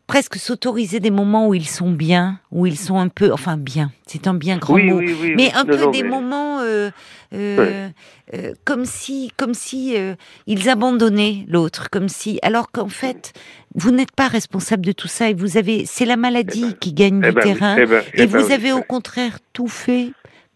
[0.07, 3.91] presque s'autoriser des moments où ils sont bien, où ils sont un peu, enfin bien,
[4.07, 6.09] c'est un bien grand oui, mot, oui, oui, mais un Non, peu non, des mais-
[6.09, 6.91] moments euh,
[7.35, 7.89] euh,
[8.35, 10.15] euh, comme si, comme si euh,
[10.47, 13.33] ils abandonnaient l'autre, comme si, alors qu'en fait,
[13.75, 17.21] vous n'êtes pas responsable de tout ça et vous avez, c'est la maladie qui gagne
[17.25, 20.13] Eh du ben terrain eh ben- et eh ben vous avez au contraire tout fait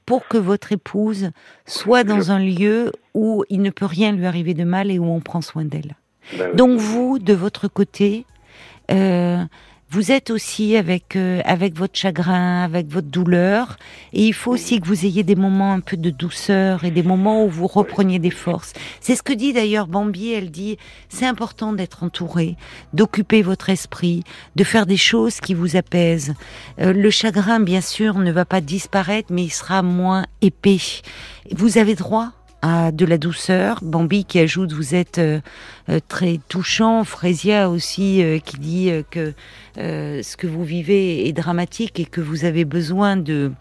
[0.06, 1.30] pour que votre épouse
[1.66, 5.04] soit dans un lieu où il ne peut rien lui arriver de mal et où
[5.06, 5.96] on prend soin d'elle.
[6.38, 6.54] ben.
[6.54, 8.24] Donc vous, de votre côté,
[8.90, 9.44] euh,
[9.92, 13.76] vous êtes aussi avec euh, avec votre chagrin, avec votre douleur,
[14.12, 17.03] et il faut aussi que vous ayez des moments un peu de douceur et des
[17.03, 18.72] moments où vous repreniez des forces.
[19.00, 20.31] C'est ce que dit d'ailleurs Bambi.
[20.31, 22.57] Elle dit c'est important d'être entouré,
[22.92, 24.22] d'occuper votre esprit,
[24.55, 26.35] de faire des choses qui vous apaisent.
[26.81, 30.79] Euh, le chagrin, bien sûr, ne va pas disparaître, mais il sera moins épais.
[31.50, 32.31] Vous avez droit
[32.62, 33.78] à de la douceur.
[33.82, 35.40] Bambi qui ajoute vous êtes euh,
[35.88, 37.04] euh, très touchant.
[37.04, 39.32] Frésia aussi euh, qui dit euh, que
[39.78, 43.52] euh, ce que vous vivez est dramatique et que vous avez besoin de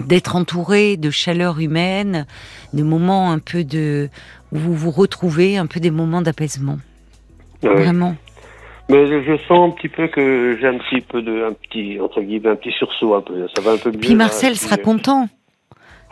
[0.00, 2.26] d'être entouré de chaleur humaine,
[2.72, 4.08] de moments un peu de
[4.52, 6.78] où vous vous retrouvez, un peu des moments d'apaisement.
[7.64, 7.82] Ah oui.
[7.82, 8.14] Vraiment.
[8.90, 12.22] Mais je, sens un petit peu que j'ai un petit peu de, un petit, entre
[12.22, 13.46] guillemets, un petit sursaut un peu.
[13.54, 13.98] Ça va un peu mieux.
[13.98, 15.28] Puis Marcel sera euh, content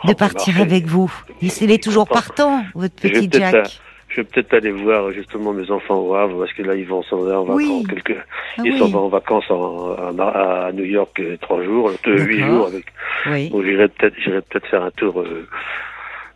[0.05, 1.11] de partir avec vous.
[1.41, 3.53] Il il est toujours partant, votre petit Jack.
[3.55, 3.63] euh,
[4.09, 7.03] Je vais peut-être aller voir justement mes enfants au Havre parce que là ils vont
[7.03, 7.57] s'en aller en vacances.
[7.57, 7.83] Oui.
[7.89, 8.17] Quelques...
[8.57, 8.79] Ah ils oui.
[8.79, 12.67] s'en vont en vacances en- à, à New York euh, trois jours, euh, huit jours
[12.67, 12.85] avec.
[13.27, 13.49] Oui.
[13.49, 15.47] Donc j'irai peut-être, j'irai peut-être faire un tour euh,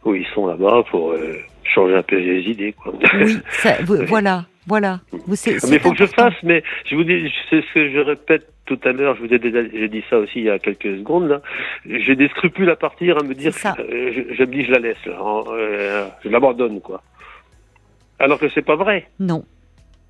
[0.06, 2.74] où ils sont là-bas pour euh, changer un peu les idées.
[2.74, 2.94] Quoi.
[3.22, 3.76] Oui, ça,
[4.08, 5.00] voilà, voilà.
[5.28, 7.92] Vous, c'est- Mais il faut que je fasse, mais je vous dis, c'est ce que
[7.92, 10.50] je répète tout à l'heure, je vous ai déjà j'ai dit ça aussi il y
[10.50, 11.42] a quelques secondes, là.
[11.86, 14.80] J'ai des scrupules à partir, à me dire, euh, je, je me dis, je la
[14.80, 15.18] laisse, là,
[15.52, 17.02] euh, je l'abandonne, quoi.
[18.20, 19.08] Alors que c'est pas vrai.
[19.20, 19.44] Non,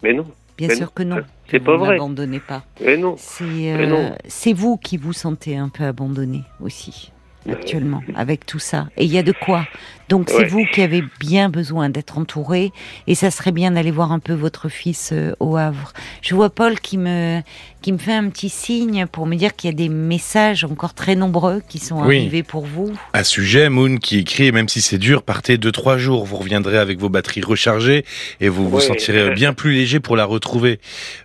[0.03, 0.25] Mais non,
[0.57, 1.17] bien Mais sûr non, que non.
[1.47, 1.91] c'est pas vrai.
[1.95, 2.63] N'abandonnez pas.
[2.83, 3.15] mais non.
[3.17, 4.15] C'est Mais euh, non.
[4.27, 7.11] c'est vous qui vous sentez un peu abandonné aussi.
[7.49, 8.87] Actuellement avec tout ça.
[8.97, 9.65] Et il y a de quoi.
[10.11, 12.73] Donc c'est vous qui avez bien besoin d'être entouré
[13.07, 15.93] et ça serait bien d'aller voir un peu votre fils euh, au Havre.
[16.21, 17.41] Je vois Paul qui me
[17.81, 20.93] qui me fait un petit signe pour me dire qu'il y a des messages encore
[20.93, 22.91] très nombreux qui sont arrivés pour vous.
[23.13, 26.77] À sujet, Moon qui écrit, même si c'est dur, partez deux trois jours, vous reviendrez
[26.77, 28.05] avec vos batteries rechargées
[28.39, 30.79] et vous vous sentirez bien plus léger pour la retrouver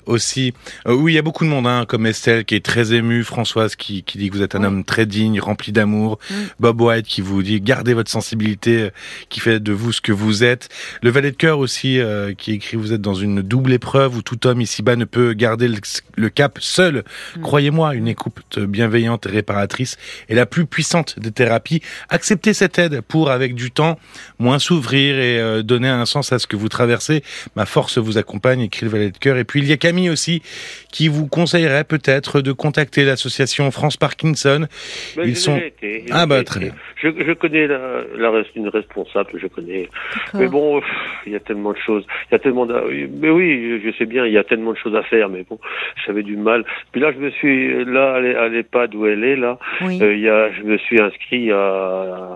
[0.07, 0.55] aussi.
[0.87, 3.25] Euh, oui, il y a beaucoup de monde, hein, comme Estelle qui est très émue,
[3.25, 6.06] Françoise qui, qui dit que vous êtes un homme très digne, rempli d'amour,
[6.61, 8.91] Bob White qui vous dit gardez votre sensibilité euh,
[9.29, 10.69] qui fait de vous ce que vous êtes.
[11.03, 14.23] Le valet de cœur aussi euh, qui écrit vous êtes dans une double épreuve où
[14.23, 15.69] tout homme ici-bas ne peut garder
[16.17, 17.05] le, cap seul.
[17.37, 17.41] Mm.
[17.43, 19.97] Croyez-moi, une écoute bienveillante et réparatrice
[20.29, 21.83] est la plus puissante des thérapies.
[22.09, 23.99] Acceptez cette aide pour, avec du temps,
[24.39, 27.23] moins s'ouvrir et euh, donner un sens à ce que vous traversez.
[27.55, 29.37] Ma force vous accompagne, écrit le valet de cœur.
[29.37, 30.43] Et puis il y a Camille aussi
[30.93, 34.67] qui vous conseillerait peut-être de contacter l'association France Parkinson.
[35.23, 35.61] Ils sont
[36.13, 36.73] ah bah très bien.
[36.97, 39.89] Je, je connais la, la, une responsable, je connais.
[40.35, 40.81] Mais bon,
[41.27, 42.07] il y a tellement de choses.
[42.31, 42.75] Il y a tellement de...
[43.21, 45.29] Mais oui, je sais bien, il y a tellement de choses à faire.
[45.29, 45.59] Mais bon,
[46.07, 46.65] j'avais du mal.
[46.93, 49.59] Puis là, je me suis là à l'EHPAD où elle est là.
[49.83, 52.35] Euh, il y a, je me suis inscrit à.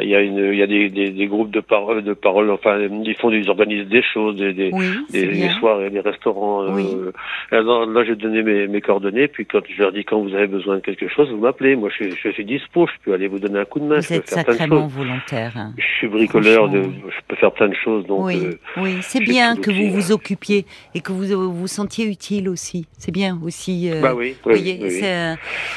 [0.00, 2.50] Il y a une, il y a des, des, des groupes de parole, de parole.
[2.50, 4.70] Enfin, ils font, ils organisent des choses, des, des,
[5.10, 6.64] des, soirées, des restaurants.
[6.64, 7.12] Euh,
[7.52, 9.28] là, j'ai donné mes, mes coordonnées.
[9.28, 11.76] Puis quand je leur dis quand vous avez besoin de quelque chose, vous m'appelez.
[11.76, 12.86] Moi, je, je suis dispo.
[12.86, 14.00] Je peux aller vous donner un coup de main.
[14.00, 15.72] Vous êtes sacrément volontaire.
[15.76, 18.06] Je suis bricoleur, de, je peux faire plein de choses.
[18.06, 22.06] Donc, oui, euh, oui c'est bien que vous vous occupiez et que vous vous sentiez
[22.06, 22.86] utile aussi.
[22.98, 23.90] C'est bien aussi.
[23.90, 25.34] Euh, bah oui, voyez, euh,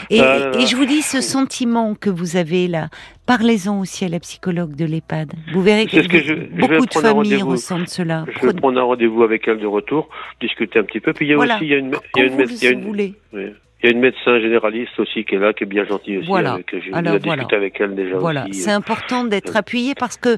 [0.10, 2.90] et, et, je vous dis, ce sentiment que vous avez là,
[3.28, 5.32] Parlez-en aussi à la psychologue de l'EHPAD.
[5.54, 8.26] Vous verrez que, beaucoup de familles ressentent cela.
[8.28, 10.10] Je vais prendre un rendez-vous avec elle de retour,
[10.42, 11.14] discuter un petit peu.
[11.14, 12.68] Puis il y a aussi il y a une, il y a une, il y
[12.68, 15.86] a une, il y a une médecin généraliste aussi qui est là, qui est bien
[15.86, 16.54] gentille aussi, voilà.
[16.54, 18.17] avec, j'ai discuté avec elle déjà.
[18.17, 20.38] Voilà, c'est important d'être appuyé parce que,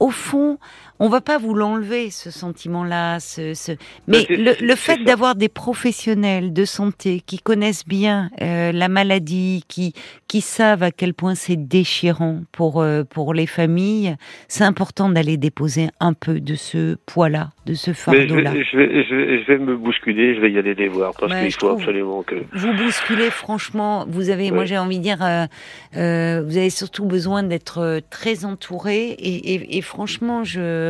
[0.00, 0.58] au fond,
[1.00, 3.72] on va pas vous l'enlever ce sentiment-là, ce, ce...
[4.06, 9.64] mais le, le fait d'avoir des professionnels de santé qui connaissent bien euh, la maladie,
[9.66, 9.94] qui
[10.28, 14.14] qui savent à quel point c'est déchirant pour euh, pour les familles,
[14.46, 18.52] c'est important d'aller déposer un peu de ce poids-là, de ce fardeau-là.
[18.54, 21.32] Je, je, vais, je, je vais me bousculer, je vais y aller les voir parce
[21.34, 23.30] qu'il faut absolument que vous bousculez.
[23.30, 25.46] Franchement, vous avez, moi j'ai envie de dire, euh,
[25.96, 30.89] euh, vous avez surtout besoin d'être très entouré et, et, et franchement, je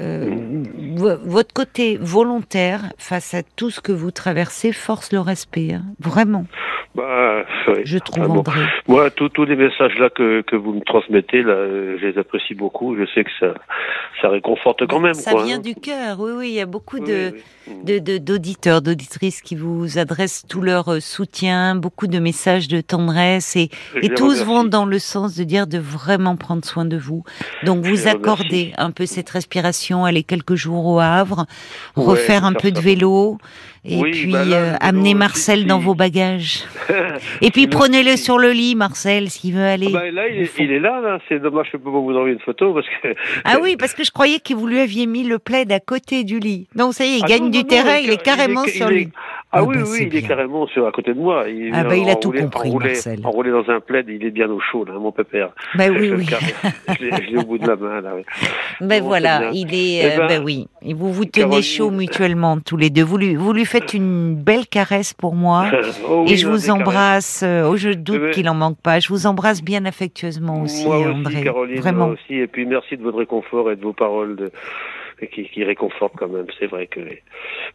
[0.00, 0.62] euh,
[1.24, 5.84] votre côté volontaire face à tout ce que vous traversez force le respect, hein.
[5.98, 6.46] vraiment.
[6.96, 7.44] Bah,
[7.84, 8.60] Je trouve, André.
[8.88, 11.54] Moi, tous les messages là que, que vous me transmettez, là,
[12.00, 12.96] je les apprécie beaucoup.
[12.96, 13.54] Je sais que ça,
[14.22, 15.12] ça réconforte quand même.
[15.12, 15.60] Ça vient hein.
[15.60, 16.48] du cœur, oui, oui.
[16.48, 17.34] Il y a beaucoup de,
[17.84, 23.56] de, d'auditeurs, d'auditrices qui vous adressent tout leur euh, soutien, beaucoup de messages de tendresse
[23.56, 23.68] et,
[24.00, 27.24] et tous vont dans le sens de dire de vraiment prendre soin de vous.
[27.64, 31.46] Donc, vous accordez un peu cette respiration, aller quelques jours au Havre,
[31.94, 33.38] refaire un peu de vélo.
[33.88, 36.64] Et puis bah euh, amenez Marcel dans vos bagages.
[37.40, 39.86] et puis prenez-le sur le lit, Marcel, s'il veut aller.
[39.90, 41.20] Ah bah là, il, est, là, là.
[41.28, 43.14] c'est dommage je peux pas vous envoyer une photo parce que.
[43.44, 46.24] ah oui, parce que je croyais que vous lui aviez mis le plaid à côté
[46.24, 46.66] du lit.
[46.74, 49.10] Non, ça y est, il ah gagne du terrain, il, est carrément sur lui.
[49.52, 51.48] Ah, oui, bah, oui, il est carrément sur, à côté de moi.
[51.48, 53.20] Il, ah bah il a tout compris, enroulé, Marcel.
[53.24, 55.50] Enroulé dans un plaid, il est bien au chaud, là, mon pépère.
[55.76, 56.26] Bah oui, oui.
[57.00, 58.14] je l'ai au bout de la main, là.
[58.80, 60.66] Ben voilà, il est, eh ben, oui.
[60.82, 63.04] Vous vous tenez chaud mutuellement, tous les deux.
[63.04, 65.70] Vous lui, vous lui faites une belle caresse pour moi.
[66.08, 67.44] Oh et je vous embrasse.
[67.44, 69.00] Oh, je doute eh ben qu'il en manque pas.
[69.00, 71.34] Je vous embrasse bien affectueusement aussi, moi André.
[71.34, 72.06] Aussi, Caroline, Vraiment.
[72.06, 72.34] Moi aussi.
[72.34, 74.50] Et puis merci de votre réconfort et de vos paroles de
[75.32, 76.46] qui, qui réconforte quand même.
[76.58, 77.00] C'est vrai que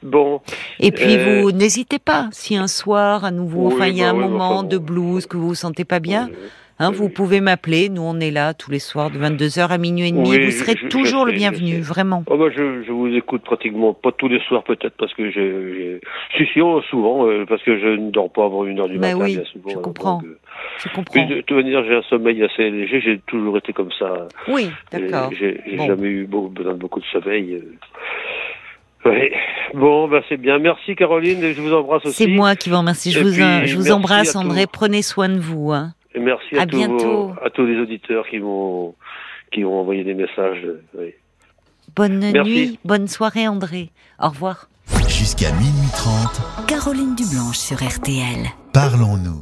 [0.04, 0.41] bon.
[0.80, 1.41] Et puis euh...
[1.41, 4.21] vous n'hésitez pas si un soir à nouveau, oui, enfin il y a bah, un
[4.21, 6.30] oui, moment enfin, de blues que vous vous sentez pas bien.
[6.30, 6.38] Oui,
[6.82, 10.08] Hein, vous pouvez m'appeler, nous on est là tous les soirs de 22h à minuit
[10.08, 12.24] et demi, Oui, vous serez je- je toujours le bienvenu, vraiment.
[12.28, 16.00] Oh bah je, je vous écoute pratiquement pas tous les soirs peut-être parce que je,
[16.39, 18.98] je si oh, souvent euh, parce que je ne dors pas avant une heure du
[18.98, 19.70] Bah matin oui, bien souvent.
[19.70, 20.15] je hein, comprends.
[20.17, 20.38] donc, euh,
[20.84, 21.26] Je comprends.
[21.28, 24.28] de toute manière j'ai un sommeil assez léger, j'ai toujours été comme ça.
[24.48, 25.30] Oui, d'accord.
[25.39, 25.86] J'ai Bon.
[25.88, 27.54] jamais eu besoin de beaucoup de sommeil.
[27.56, 29.10] euh.
[29.10, 29.32] Ouais.
[29.74, 30.60] Bon, bah c'est bien.
[30.60, 32.24] Merci Caroline, je vous embrasse aussi.
[32.26, 33.12] C'est moi qui vous remercie.
[33.12, 34.65] Je Et vous, puis, je vous merci embrasse, André.
[34.65, 34.72] tous.
[34.74, 35.72] Prenez soin de vous.
[35.72, 35.94] Hein.
[36.15, 37.28] Et merci à, À tous bientôt.
[37.30, 38.95] vos- à tous les auditeurs qui m'ont
[39.54, 40.65] qui ont envoyé des messages.
[40.97, 41.13] oui.
[41.95, 42.50] Bonne Merci.
[42.52, 43.89] nuit, bonne soirée, André.
[44.19, 44.69] Au revoir.
[45.08, 48.47] Jusqu'à minuit 30, Caroline Dublanche sur RTL.
[48.74, 49.39] parlons-nous.